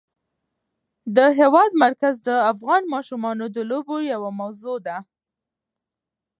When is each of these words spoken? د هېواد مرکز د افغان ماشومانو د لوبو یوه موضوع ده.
د 1.15 1.17
هېواد 1.39 1.71
مرکز 1.83 2.15
د 2.27 2.29
افغان 2.51 2.83
ماشومانو 2.93 3.45
د 3.55 3.57
لوبو 3.69 3.95
یوه 4.13 4.29
موضوع 4.39 4.77
ده. 4.87 4.97